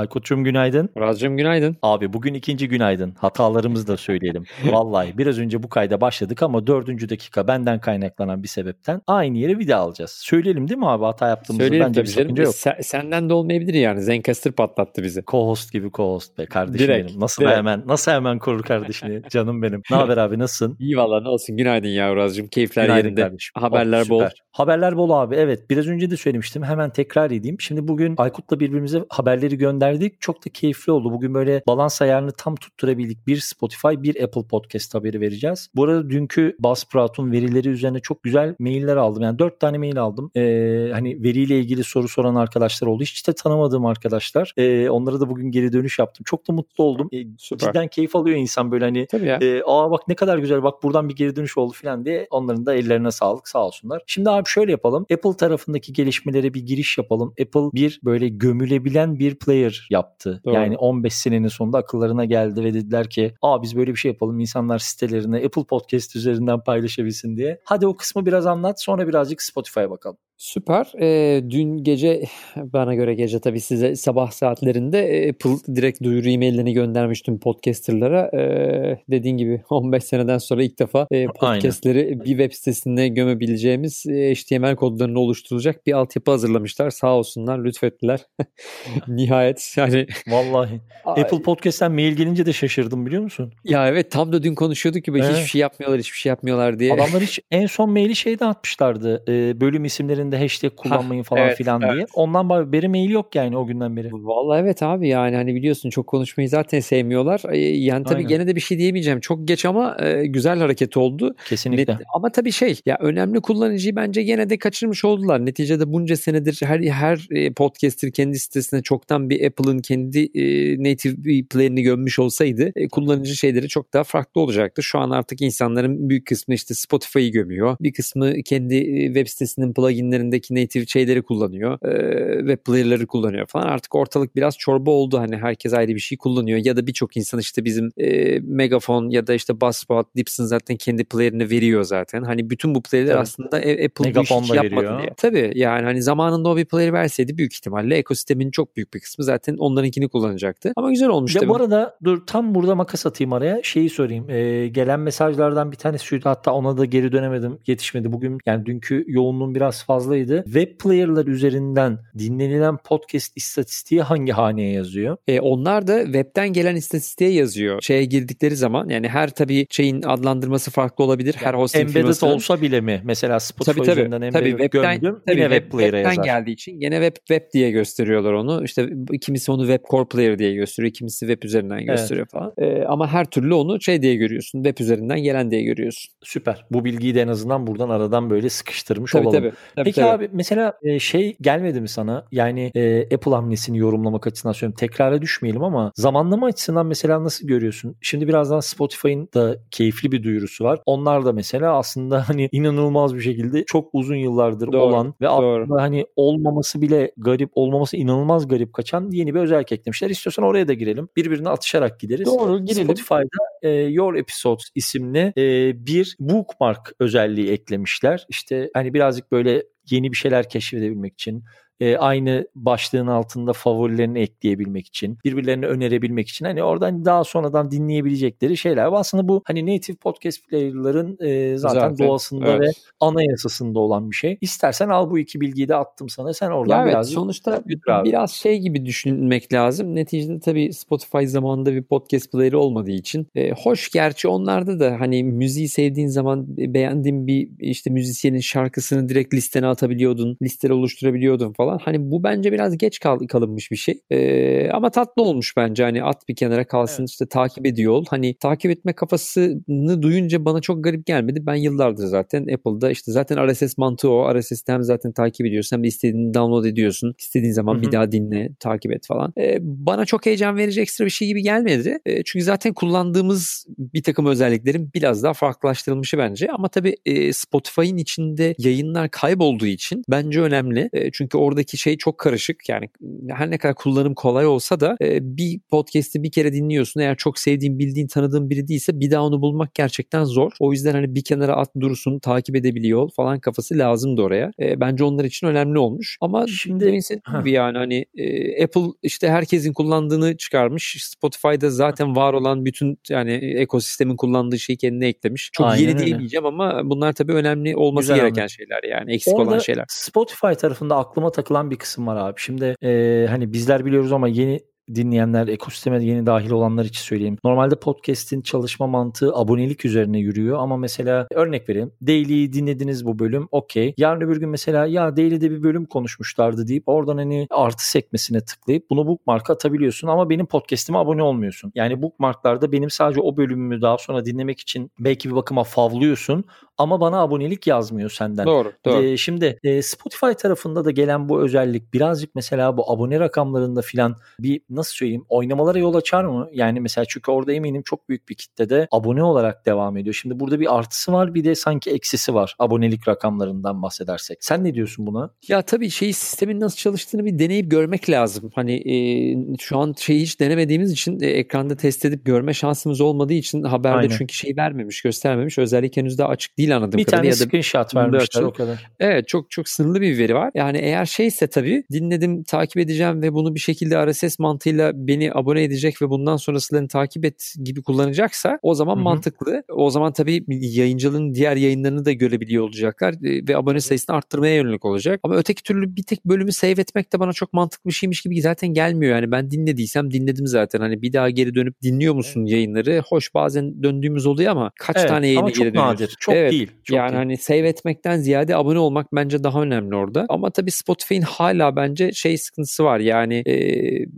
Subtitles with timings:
[0.00, 0.88] Aykut'cum günaydın.
[0.96, 1.76] Murat'cığım günaydın.
[1.82, 3.14] Abi bugün ikinci günaydın.
[3.18, 4.44] Hatalarımızı da söyleyelim.
[4.72, 9.58] Vallahi biraz önce bu kayda başladık ama dördüncü dakika benden kaynaklanan bir sebepten aynı yere
[9.58, 10.10] video alacağız.
[10.10, 11.62] Söyleyelim değil mi abi hata yaptığımızı?
[11.64, 12.54] Söyleyelim Bence tabii sakınca yok.
[12.54, 14.02] Sen, senden de olmayabilir yani.
[14.02, 15.20] Zencaster patlattı bizi.
[15.20, 17.20] Co-host gibi co-host be kardeşim Direkt, benim.
[17.20, 17.56] Nasıl direkt.
[17.56, 19.82] hemen nasıl hemen korur kardeşini canım benim.
[19.90, 20.76] Ne haber abi nasılsın?
[20.78, 21.56] İyi valla ne olsun.
[21.56, 22.48] Günaydın ya Murat'cığım.
[22.48, 23.20] Keyifler Günaydın yerinde.
[23.22, 23.52] kardeşim.
[23.54, 24.22] Haberler Oh, bol.
[24.52, 25.34] Haberler bol abi.
[25.34, 26.62] Evet biraz önce de söylemiştim.
[26.62, 27.56] Hemen tekrar edeyim.
[27.60, 29.58] Şimdi bugün Aykut'la birbirimize haberleri
[29.92, 30.20] gönderdik.
[30.20, 31.12] Çok da keyifli oldu.
[31.12, 33.26] Bugün böyle balans ayarını tam tutturabildik.
[33.26, 35.70] Bir Spotify, bir Apple Podcast haberi vereceğiz.
[35.74, 39.22] Bu arada dünkü Buzzsprout'un verileri üzerine çok güzel mailler aldım.
[39.22, 40.30] Yani dört tane mail aldım.
[40.36, 43.02] Ee, hani veriyle ilgili soru soran arkadaşlar oldu.
[43.02, 44.52] Hiç de tanımadığım arkadaşlar.
[44.56, 46.24] Ee, onlara da bugün geri dönüş yaptım.
[46.24, 47.08] Çok da mutlu oldum.
[47.12, 47.66] Ee, Süper.
[47.66, 49.38] cidden keyif alıyor insan böyle hani Tabii ya.
[49.42, 52.66] e, aa bak ne kadar güzel bak buradan bir geri dönüş oldu falan diye onların
[52.66, 54.02] da ellerine sağlık sağ olsunlar.
[54.06, 55.06] Şimdi abi şöyle yapalım.
[55.12, 57.28] Apple tarafındaki gelişmelere bir giriş yapalım.
[57.28, 60.40] Apple bir böyle gömülebilen bir player yaptı.
[60.44, 60.54] Doğru.
[60.54, 64.40] Yani 15 senenin sonunda akıllarına geldi ve dediler ki aa biz böyle bir şey yapalım
[64.40, 67.60] insanlar sitelerine Apple Podcast üzerinden paylaşabilsin diye.
[67.64, 70.18] Hadi o kısmı biraz anlat sonra birazcık Spotify'a bakalım.
[70.36, 70.92] Süper.
[71.00, 72.22] Ee, dün gece
[72.56, 78.30] bana göre gece tabii size sabah saatlerinde e, Apple direkt duyuru e-maillerini göndermiştim podcasterlara.
[78.34, 84.34] Ee, dediğin gibi 15 seneden sonra ilk defa e, podcastleri bir web sitesinde gömebileceğimiz e,
[84.34, 86.90] HTML kodlarını oluşturulacak bir altyapı hazırlamışlar.
[86.90, 88.20] Sağ olsunlar lütfettiler.
[89.08, 90.80] Nihayet yani Vallahi.
[91.04, 93.52] Apple Podcast'ten mail gelince de şaşırdım biliyor musun?
[93.64, 95.30] ya evet tam da dün konuşuyorduk ki Evet.
[95.30, 96.94] hiçbir şey yapmıyorlar hiçbir şey yapmıyorlar diye.
[96.94, 99.24] Adamlar hiç en son maili şeyde atmışlardı.
[99.28, 99.84] e, bölüm
[100.26, 101.94] isimlerinde hashtag kullanmayın falan evet, filan evet.
[101.94, 102.06] diye.
[102.14, 104.08] Ondan beri mail yok yani o günden beri.
[104.12, 107.54] Vallahi evet abi yani hani biliyorsun çok konuşmayı zaten sevmiyorlar.
[107.54, 108.28] Yani tabii Aynen.
[108.28, 109.20] gene de bir şey diyemeyeceğim.
[109.20, 111.34] Çok geç ama e, güzel hareket oldu.
[111.48, 111.92] Kesinlikle.
[111.92, 115.46] Net- ama tabii şey ya önemli kullanıcıyı bence gene de kaçırmış oldular.
[115.46, 121.24] Neticede bunca senedir her her e, podcaster kendi sitesine çoktan bir Apple'ın kendi e, native
[121.24, 124.82] bir player'ini gömmüş olsaydı e, kullanıcı şeyleri çok daha farklı olacaktı.
[124.82, 127.76] Şu an artık insanların büyük kısmı işte Spotify'ı gömüyor.
[127.80, 129.72] Bir kısmı kendi e, web sitesinin
[130.16, 131.78] pluginlerindeki native şeyleri kullanıyor.
[131.84, 133.66] E, web player'ları kullanıyor falan.
[133.66, 135.18] Artık ortalık biraz çorba oldu.
[135.18, 136.60] Hani herkes ayrı bir şey kullanıyor.
[136.64, 141.04] Ya da birçok insan işte bizim e, Megaphone ya da işte Buzzsprout, Dipson zaten kendi
[141.04, 142.22] player'ını veriyor zaten.
[142.22, 143.20] Hani bütün bu player'ler Tabii.
[143.20, 144.98] aslında e, Apple bu işi yapmadı veriyor.
[144.98, 145.14] diye.
[145.16, 149.24] Tabii yani hani zamanında o bir player verseydi büyük ihtimalle ekosistemin çok büyük bir kısmı
[149.24, 150.72] zaten onlarınkini kullanacaktı.
[150.76, 151.50] Ama güzel olmuş Ya tabii.
[151.50, 153.60] bu arada dur tam burada makas atayım araya.
[153.62, 154.30] Şeyi sorayım.
[154.30, 156.28] Ee, gelen mesajlardan bir tanesi şuydu.
[156.28, 157.58] Hatta ona da geri dönemedim.
[157.66, 158.12] Yetişmedi.
[158.12, 160.42] Bugün yani dünkü yoğunluğum biraz fazlaydı.
[160.44, 165.16] Web player'lar üzerinden dinlenilen podcast istatistiği hangi haneye yazıyor?
[165.28, 167.82] E, onlar da webten gelen istatistiğe yazıyor.
[167.82, 171.34] Şeye girdikleri zaman yani her tabii şeyin adlandırması farklı olabilir.
[171.38, 172.32] Her hosting Embedded firmasının.
[172.32, 173.00] olsa bile mi?
[173.04, 174.00] Mesela Spotify Tabii tabii.
[174.00, 175.20] üzerinden tabii webten, gömdüm.
[175.26, 176.24] tabii yine web, player'a yazar.
[176.24, 178.64] geldiği için gene web web diye gösteriyorlar onu.
[178.64, 178.88] İşte
[179.20, 182.52] kimisi onu web core player diye gösteriyor, kimisi web üzerinden gösteriyor falan.
[182.58, 184.62] E, ama her türlü onu şey diye görüyorsun.
[184.62, 186.12] Web üzerinden gelen diye görüyorsun.
[186.24, 186.64] Süper.
[186.70, 189.40] Bu bilgiyi de en azından buradan aradan böyle sıkıştırmış Tabii olalım.
[189.40, 189.52] tabii.
[189.76, 190.24] tabii, Peki tabii.
[190.24, 192.24] abi mesela e, şey gelmedi mi sana?
[192.32, 194.76] Yani e, Apple hamlesini yorumlamak açısından söylüyorum.
[194.78, 197.96] Tekrara düşmeyelim ama zamanlama açısından mesela nasıl görüyorsun?
[198.00, 200.80] Şimdi birazdan Spotify'ın da keyifli bir duyurusu var.
[200.86, 205.62] Onlar da mesela aslında hani inanılmaz bir şekilde çok uzun yıllardır Doğru, olan ve doğru.
[205.62, 210.10] aslında hani olmaması bile garip olmaması inanılmaz garip kaçan yeni bir özellik eklemişler.
[210.10, 211.08] İstiyorsan oraya da girelim.
[211.16, 212.26] Birbirine atışarak gideriz.
[212.26, 212.84] Doğru girelim.
[212.84, 218.26] Spotify'da e, Your Episodes isimli e, bir bookmark özelliği eklemişler.
[218.28, 221.44] İşte hani birazcık böyle yeni bir şeyler keşfedebilmek için
[221.80, 228.56] e, aynı başlığın altında favorilerini ekleyebilmek için, birbirlerini önerebilmek için hani oradan daha sonradan dinleyebilecekleri
[228.56, 228.88] şeyler.
[228.92, 232.60] Aslında bu hani native podcast player'ların e, zaten, Zaten, doğasında evet.
[232.60, 232.70] ve
[233.00, 234.38] anayasasında olan bir şey.
[234.40, 236.34] İstersen al bu iki bilgiyi de attım sana.
[236.34, 237.62] Sen oradan Ya evet birazcık sonuçta
[238.04, 239.94] biraz şey gibi düşünmek lazım.
[239.94, 245.24] Neticede tabii Spotify zamanında bir podcast player'ı olmadığı için e, hoş gerçi onlarda da hani
[245.24, 251.65] müziği sevdiğin zaman e, beğendiğin bir işte müzisyenin şarkısını direkt listene atabiliyordun, listeler oluşturabiliyordun falan.
[251.82, 254.00] Hani bu bence biraz geç kal- kalınmış bir şey.
[254.10, 257.10] E, ama tatlı olmuş bence hani at bir kenara kalsın Evet.
[257.10, 258.04] işte takip ediyor ol.
[258.08, 261.46] Hani takip etme kafasını duyunca bana çok garip gelmedi.
[261.46, 264.38] Ben yıllardır zaten Apple'da işte zaten RSS mantığı o.
[264.38, 267.14] RSS'te hem zaten takip ediyorsun hem de istediğini download ediyorsun.
[267.18, 267.82] İstediğin zaman Hı hı.
[267.82, 269.32] bir daha dinle, takip et falan.
[269.38, 271.98] Ee, bana çok heyecan verici ekstra bir şey gibi gelmedi.
[272.06, 276.48] Ee, çünkü zaten kullandığımız bir takım özelliklerin biraz daha farklılaştırılmışı bence.
[276.50, 280.90] Ama tabii e, Spotify'ın içinde yayınlar kaybolduğu için bence önemli.
[280.92, 282.68] E, çünkü orada oradaki şey çok karışık.
[282.68, 282.88] Yani
[283.28, 287.00] her ne kadar kullanım kolay olsa da e, bir podcast'i bir kere dinliyorsun.
[287.00, 290.52] Eğer çok sevdiğin, bildiğin, tanıdığın biri değilse bir daha onu bulmak gerçekten zor.
[290.60, 294.50] O yüzden hani bir kenara at dursun, takip edebiliyor falan kafası lazımdı oraya.
[294.60, 296.18] E, bence onlar için önemli olmuş.
[296.20, 297.02] Ama şimdi demin
[297.38, 300.96] gibi yani hani e, Apple işte herkesin kullandığını çıkarmış.
[301.00, 305.50] Spotify'da zaten var olan bütün yani ekosistemin kullandığı şeyi kendine eklemiş.
[305.52, 306.06] Çok Aynen yeni öyle.
[306.06, 308.50] diyemeyeceğim ama bunlar tabii önemli olması Güzel gereken abi.
[308.50, 309.84] şeyler yani eksik Orada olan şeyler.
[309.88, 312.40] Spotify tarafında aklıma takılan bir kısım var abi.
[312.40, 314.60] Şimdi e, hani bizler biliyoruz ama yeni
[314.94, 317.38] dinleyenler, ekosisteme yeni dahil olanlar için söyleyeyim.
[317.44, 321.92] Normalde podcast'in çalışma mantığı abonelik üzerine yürüyor ama mesela örnek vereyim.
[322.06, 323.48] Daily'yi dinlediniz bu bölüm.
[323.50, 323.94] Okey.
[323.96, 328.90] Yarın öbür gün mesela ya Daily'de bir bölüm konuşmuşlardı deyip oradan hani artı sekmesine tıklayıp
[328.90, 331.72] bunu bookmark atabiliyorsun ama benim podcast'ime abone olmuyorsun.
[331.74, 336.44] Yani bookmarklarda benim sadece o bölümümü daha sonra dinlemek için belki bir bakıma favlıyorsun
[336.78, 338.46] ama bana abonelik yazmıyor senden.
[338.46, 339.02] Doğru, doğru.
[339.02, 344.16] Ee, şimdi e, Spotify tarafında da gelen bu özellik birazcık mesela bu abone rakamlarında filan
[344.40, 346.48] bir nasıl söyleyeyim oynamalara yol açar mı?
[346.52, 350.14] Yani mesela çünkü orada eminim çok büyük bir kitlede abone olarak devam ediyor.
[350.14, 354.38] Şimdi burada bir artısı var bir de sanki eksisi var abonelik rakamlarından bahsedersek.
[354.44, 355.30] Sen ne diyorsun buna?
[355.48, 358.50] Ya tabii şey sistemin nasıl çalıştığını bir deneyip görmek lazım.
[358.54, 363.32] Hani e, şu an şeyi hiç denemediğimiz için e, ekranda test edip görme şansımız olmadığı
[363.32, 364.16] için haberde Aynen.
[364.18, 365.58] çünkü şey vermemiş, göstermemiş.
[365.58, 367.32] Özellik henüz daha açık değil anladığım bir kadarıyla.
[367.32, 368.90] Bir tane screenshot vermişler o kadar.
[369.00, 370.50] Evet çok çok sınırlı bir veri var.
[370.54, 375.62] Yani eğer şeyse tabii dinledim, takip edeceğim ve bunu bir şekilde RSS mantığıyla beni abone
[375.62, 379.04] edecek ve bundan sonrasını takip et gibi kullanacaksa o zaman Hı-hı.
[379.04, 379.62] mantıklı.
[379.68, 384.84] O zaman tabii yayıncılığın diğer yayınlarını da görebiliyor olacaklar e, ve abone sayısını arttırmaya yönelik
[384.84, 385.20] olacak.
[385.22, 388.42] Ama öteki türlü bir tek bölümü save etmek de bana çok mantıklı bir şeymiş gibi
[388.42, 389.14] zaten gelmiyor.
[389.14, 390.80] Yani ben dinlediysem dinledim zaten.
[390.80, 392.50] Hani bir daha geri dönüp dinliyor musun evet.
[392.50, 393.02] yayınları?
[393.08, 395.92] Hoş bazen döndüğümüz oluyor ama kaç evet, tane yayına geri dönüyoruz?
[395.92, 396.16] Nadir.
[396.20, 396.70] Çok evet, değil.
[396.84, 397.18] Çok yani değil.
[397.18, 400.26] hani save etmekten ziyade abone olmak bence daha önemli orada.
[400.28, 403.00] Ama tabii Spotify'ın hala bence şey sıkıntısı var.
[403.00, 403.56] Yani e,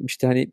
[0.07, 0.49] işte hani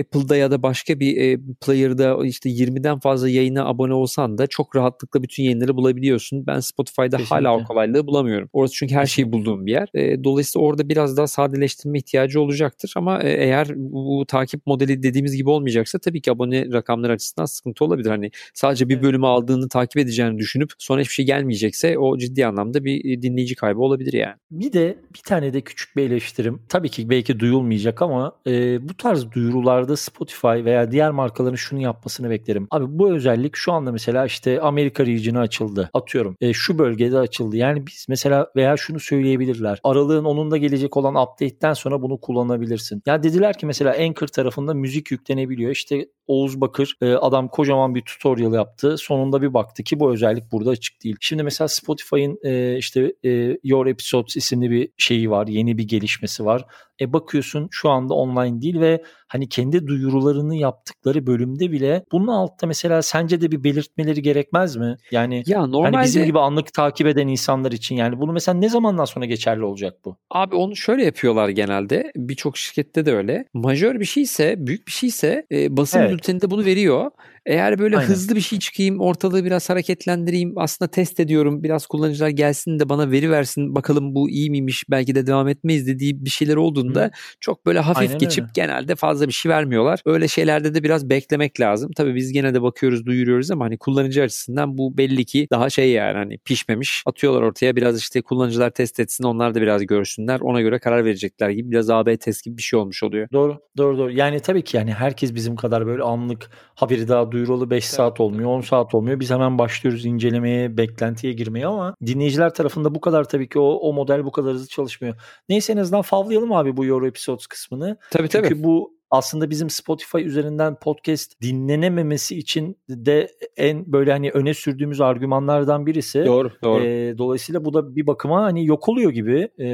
[0.00, 4.76] Apple'da ya da başka bir e, player'da işte 20'den fazla yayına abone olsan da çok
[4.76, 6.46] rahatlıkla bütün yayınları bulabiliyorsun.
[6.46, 7.48] Ben Spotify'da Kesinlikle.
[7.48, 8.48] hala o kolaylığı bulamıyorum.
[8.52, 9.88] Orası çünkü her şeyi bulduğum bir yer.
[9.94, 15.36] E, dolayısıyla orada biraz daha sadeleştirme ihtiyacı olacaktır ama e, eğer bu, takip modeli dediğimiz
[15.36, 18.10] gibi olmayacaksa tabii ki abone rakamları açısından sıkıntı olabilir.
[18.10, 22.84] Hani sadece bir bölümü aldığını takip edeceğini düşünüp sonra hiçbir şey gelmeyecekse o ciddi anlamda
[22.84, 24.34] bir dinleyici kaybı olabilir yani.
[24.50, 26.62] Bir de bir tane de küçük bir eleştirim.
[26.68, 29.30] Tabii ki belki duyulmayacak ama e, bu tarz
[29.72, 32.66] duyurularda Spotify veya diğer markaların şunu yapmasını beklerim.
[32.70, 35.90] Abi bu özellik şu anda mesela işte Amerika region'ı açıldı.
[35.94, 37.56] Atıyorum e, şu bölgede açıldı.
[37.56, 39.78] Yani biz mesela veya şunu söyleyebilirler.
[39.84, 43.02] Aralığın onunda gelecek olan update'ten sonra bunu kullanabilirsin.
[43.06, 45.70] Yani dediler ki mesela Anchor tarafında müzik yüklenebiliyor.
[45.70, 48.96] İşte Oğuz Bakır e, adam kocaman bir tutorial yaptı.
[48.98, 51.16] Sonunda bir baktı ki bu özellik burada açık değil.
[51.20, 55.46] Şimdi mesela Spotify'ın e, işte e, Your Episodes isimli bir şeyi var.
[55.46, 56.64] Yeni bir gelişmesi var.
[57.00, 59.02] E bakıyorsun şu anda online değil ve
[59.32, 64.96] hani kendi duyurularını yaptıkları bölümde bile bunun altta mesela sence de bir belirtmeleri gerekmez mi?
[65.10, 68.68] Yani ya normalde, hani bizim gibi anlık takip eden insanlar için yani bunu mesela ne
[68.68, 70.16] zamandan sonra geçerli olacak bu?
[70.30, 72.12] Abi onu şöyle yapıyorlar genelde.
[72.16, 73.44] Birçok şirkette de öyle.
[73.54, 76.12] Majör bir şeyse, büyük bir şeyse e, basın evet.
[76.12, 77.10] bülteninde bunu veriyor.
[77.46, 78.08] Eğer böyle Aynen.
[78.08, 83.10] hızlı bir şey çıkayım, ortalığı biraz hareketlendireyim, aslında test ediyorum, biraz kullanıcılar gelsin de bana
[83.10, 87.10] veri versin, bakalım bu iyi miymiş, belki de devam etmeyiz dediği bir şeyler olduğunda Hı.
[87.40, 88.52] çok böyle hafif Aynen geçip öyle.
[88.54, 90.00] genelde fazla bir şey vermiyorlar.
[90.06, 91.90] Öyle şeylerde de biraz beklemek lazım.
[91.96, 95.90] Tabii biz gene de bakıyoruz, duyuruyoruz ama hani kullanıcı açısından bu belli ki daha şey
[95.90, 97.02] yani hani pişmemiş.
[97.06, 100.40] Atıyorlar ortaya biraz işte kullanıcılar test etsin, onlar da biraz görsünler.
[100.40, 103.28] Ona göre karar verecekler gibi biraz AB test gibi bir şey olmuş oluyor.
[103.32, 104.12] Doğru, doğru, doğru.
[104.12, 108.50] Yani tabii ki yani herkes bizim kadar böyle anlık haberi daha duyurulu 5 saat olmuyor,
[108.50, 109.20] 10 saat olmuyor.
[109.20, 113.92] Biz hemen başlıyoruz incelemeye, beklentiye girmeye ama dinleyiciler tarafında bu kadar tabii ki o, o
[113.92, 115.14] model bu kadar hızlı çalışmıyor.
[115.48, 117.96] Neyse en azından favlayalım abi bu Euro Episodes kısmını.
[118.10, 118.64] Tabii Çünkü tabii.
[118.64, 125.86] bu aslında bizim Spotify üzerinden podcast dinlenememesi için de en böyle hani öne sürdüğümüz argümanlardan
[125.86, 126.24] birisi.
[126.26, 126.84] Doğru, doğru.
[126.84, 129.48] E, dolayısıyla bu da bir bakıma hani yok oluyor gibi.
[129.58, 129.66] E,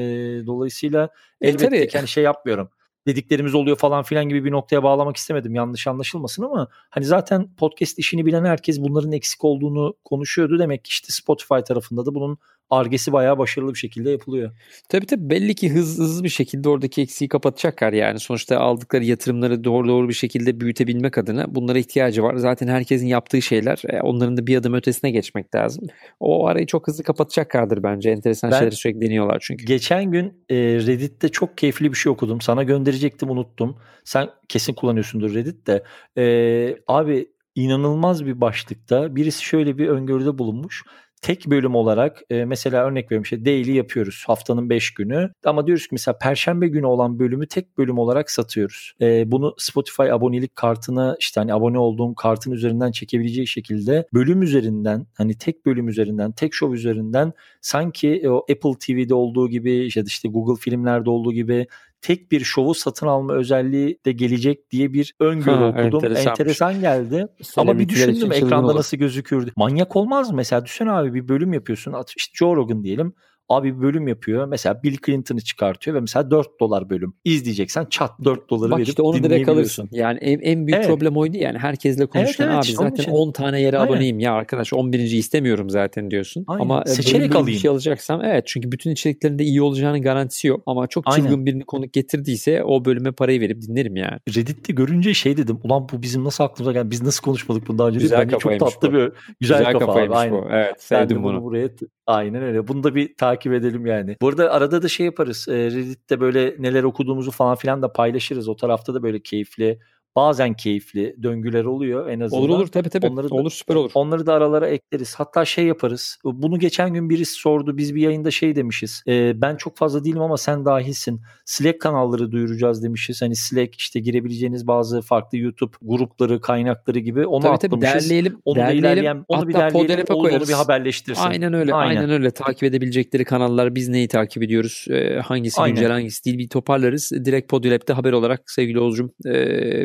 [0.46, 1.08] dolayısıyla
[1.40, 1.88] e, elbette tabii.
[1.88, 2.70] ki hani şey yapmıyorum
[3.06, 5.54] dediklerimiz oluyor falan filan gibi bir noktaya bağlamak istemedim.
[5.54, 10.58] Yanlış anlaşılmasın ama hani zaten podcast işini bilen herkes bunların eksik olduğunu konuşuyordu.
[10.58, 12.38] Demek ki işte Spotify tarafında da bunun
[12.70, 14.50] argesi bayağı başarılı bir şekilde yapılıyor.
[14.88, 18.20] Tabii tabii belli ki hız, hızlı bir şekilde oradaki eksiği kapatacaklar yani.
[18.20, 22.36] Sonuçta aldıkları yatırımları doğru doğru bir şekilde büyütebilmek adına bunlara ihtiyacı var.
[22.36, 25.86] Zaten herkesin yaptığı şeyler e, onların da bir adım ötesine geçmek lazım.
[26.20, 28.10] O arayı çok hızlı kapatacaklardır bence.
[28.10, 29.64] Enteresan ben şeyleri sürekli deniyorlar çünkü.
[29.64, 32.40] Geçen gün e, Reddit'te çok keyifli bir şey okudum.
[32.40, 33.76] Sana gönderecektim unuttum.
[34.04, 35.82] Sen kesin kullanıyorsundur Reddit'te.
[36.18, 40.84] E, abi inanılmaz bir başlıkta birisi şöyle bir öngörüde bulunmuş
[41.22, 45.82] tek bölüm olarak e, mesela örnek veriyorum işte daily yapıyoruz haftanın 5 günü ama diyoruz
[45.82, 48.92] ki mesela perşembe günü olan bölümü tek bölüm olarak satıyoruz.
[49.00, 55.06] E, bunu Spotify abonelik kartını işte hani abone olduğum kartın üzerinden çekebileceği şekilde bölüm üzerinden
[55.14, 60.60] hani tek bölüm üzerinden tek show üzerinden sanki o Apple TV'de olduğu gibi işte Google
[60.60, 61.66] filmlerde olduğu gibi
[62.00, 66.04] tek bir şovu satın alma özelliği de gelecek diye bir öngörü ha, okudum.
[66.04, 67.26] Enteresan geldi.
[67.56, 69.52] Ama bir düşündüm ekranda nasıl gözükürdü.
[69.56, 70.36] Manyak olmaz mı?
[70.36, 71.94] Mesela düşünsene abi bir bölüm yapıyorsun.
[72.16, 73.14] İşte Joe Rogan diyelim.
[73.48, 74.46] Abi bir bölüm yapıyor.
[74.48, 77.14] Mesela Bill Clinton'ı çıkartıyor ve mesela 4 dolar bölüm.
[77.24, 79.88] İzleyeceksen çat 4 doları Bak verip işte onu direkt alırsın.
[79.92, 80.88] Yani en, en büyük evet.
[80.88, 83.12] problem oydu yani herkesle konuşurken evet, evet, abi zaten için.
[83.12, 83.92] 10 tane yere Aynen.
[83.92, 84.98] aboneyim ya arkadaş 11.
[84.98, 86.44] istemiyorum zaten diyorsun.
[86.46, 86.62] Aynen.
[86.62, 87.46] Ama e, seçerek alayım.
[87.46, 90.62] Bir şey alacaksam evet çünkü bütün içeriklerinde iyi olacağını garantisi yok.
[90.66, 91.46] Ama çok çılgın Aynen.
[91.46, 94.18] birini konuk getirdiyse o bölüme parayı verip dinlerim yani.
[94.36, 95.58] Reddit'te görünce şey dedim.
[95.62, 96.90] Ulan bu bizim nasıl aklımıza geldi?
[96.90, 97.98] Biz nasıl konuşmadık bundan önce?
[97.98, 98.92] Güzel Bence çok tatlı bu.
[98.92, 100.14] bir güzel, güzel kafa abi.
[100.14, 100.34] Aynen.
[100.34, 100.46] Bu.
[100.50, 101.34] Evet sevdim bunu.
[101.34, 101.44] bunu.
[101.44, 101.68] Buraya
[102.08, 102.68] Aynen öyle.
[102.68, 104.16] Bunu da bir takip edelim yani.
[104.22, 105.48] Bu arada da şey yaparız.
[105.48, 108.48] Reddit'te böyle neler okuduğumuzu falan filan da paylaşırız.
[108.48, 109.80] O tarafta da böyle keyifli
[110.18, 112.42] bazen keyifli döngüler oluyor en azından.
[112.42, 113.06] Olur olur tabii tabii.
[113.06, 113.90] Onları da, olur süper olur.
[113.94, 115.14] Onları da aralara ekleriz.
[115.14, 116.18] Hatta şey yaparız.
[116.24, 117.76] Bunu geçen gün birisi sordu.
[117.76, 119.02] Biz bir yayında şey demişiz.
[119.08, 121.20] E, ben çok fazla değilim ama sen dahilsin.
[121.44, 123.22] Slack kanalları duyuracağız demişiz.
[123.22, 127.92] Hani Slack işte girebileceğiniz bazı farklı YouTube grupları, kaynakları gibi onu tabii, atlamışız.
[127.92, 128.38] Tabii derleyelim.
[128.44, 128.84] Onu derleyelim.
[128.84, 130.04] ilerleyen, onu Hatta bir derleyelim.
[130.10, 131.22] Onu, onu bir haberleştirsin.
[131.22, 131.74] Aynen öyle.
[131.74, 131.96] Aynen.
[131.96, 132.30] aynen öyle.
[132.30, 134.86] Takip edebilecekleri kanallar biz neyi takip ediyoruz?
[134.90, 135.74] E, hangisi aynen.
[135.74, 137.12] güncel hangisi değil bir toparlarız.
[137.24, 139.32] Direkt Podilab'de haber olarak sevgili Oğuzcum e,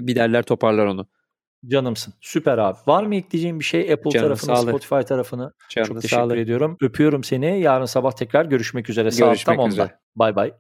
[0.07, 1.07] bir derler toparlar onu.
[1.67, 2.13] Canımsın.
[2.21, 2.77] Süper abi.
[2.87, 4.69] Var mı ekleyeceğim bir şey Apple Canım, tarafını, sağlık.
[4.69, 5.53] Spotify tarafını?
[5.69, 6.37] Canım, Çok teşekkür sağlık.
[6.37, 6.77] ediyorum.
[6.81, 7.61] Öpüyorum seni.
[7.61, 9.03] Yarın sabah tekrar görüşmek üzere.
[9.03, 9.97] Görüşmek Saat tam üzere.
[10.15, 10.53] Bay bay.